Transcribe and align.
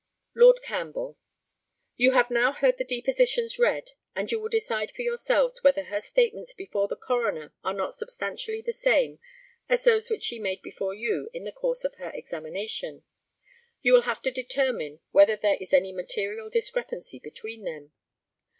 Lord 0.33 0.63
CAMPBELL: 0.63 1.15
You 1.95 2.13
have 2.13 2.31
now 2.31 2.53
heard 2.53 2.79
the 2.79 2.83
depositions 2.83 3.59
read, 3.59 3.91
and 4.15 4.31
you 4.31 4.39
will 4.39 4.49
decide 4.49 4.91
for 4.91 5.03
yourselves 5.03 5.61
whether 5.61 5.83
her 5.83 6.01
statements 6.01 6.55
before 6.55 6.87
the 6.87 6.95
coroner 6.95 7.53
are 7.63 7.75
not 7.75 7.93
substantially 7.93 8.63
the 8.63 8.73
same 8.73 9.19
as 9.69 9.83
those 9.83 10.09
which 10.09 10.23
she 10.23 10.39
made 10.39 10.63
before 10.63 10.95
you 10.95 11.29
in 11.35 11.43
the 11.43 11.51
course 11.51 11.83
of 11.83 11.93
her 11.97 12.09
examination. 12.15 13.03
You 13.83 13.93
will 13.93 14.01
have 14.01 14.23
to 14.23 14.31
determine 14.31 15.01
whether 15.11 15.35
there 15.35 15.57
is 15.61 15.71
any 15.71 15.91
material 15.91 16.49
discrepancy 16.49 17.19
between 17.19 17.63
them. 17.63 17.91